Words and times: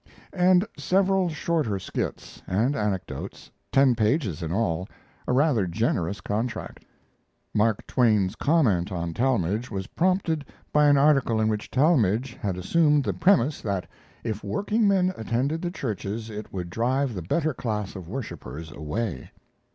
]and 0.33 0.65
several 0.79 1.29
shorter 1.29 1.77
skits 1.77 2.41
and 2.47 2.75
anecdotes, 2.75 3.51
ten 3.71 3.93
pages 3.93 4.41
in 4.41 4.51
all; 4.51 4.87
a 5.27 5.31
rather 5.31 5.67
generous 5.67 6.21
contract. 6.21 6.83
Mark 7.53 7.85
Twain's 7.85 8.33
comment 8.35 8.91
on 8.91 9.13
Talmage 9.13 9.69
was 9.69 9.85
prompted 9.85 10.43
by 10.73 10.87
an 10.87 10.97
article 10.97 11.39
in 11.39 11.49
which 11.49 11.69
Talmage 11.69 12.33
had 12.41 12.57
assumed 12.57 13.03
the 13.03 13.13
premise 13.13 13.61
that 13.61 13.85
if 14.23 14.43
workingmen 14.43 15.13
attended 15.17 15.61
the 15.61 15.69
churches 15.69 16.31
it 16.31 16.51
would 16.51 16.71
drive 16.71 17.13
the 17.13 17.21
better 17.21 17.53
class 17.53 17.95
of 17.95 18.09
worshipers 18.09 18.71
away. 18.71 19.29